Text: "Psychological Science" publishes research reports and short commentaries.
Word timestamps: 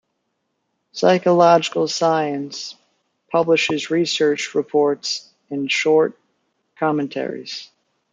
"Psychological 0.93 1.87
Science" 1.87 2.73
publishes 3.31 3.91
research 3.91 4.55
reports 4.55 5.29
and 5.51 5.71
short 5.71 6.17
commentaries. 6.79 7.69